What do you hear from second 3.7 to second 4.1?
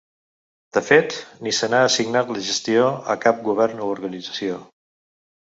o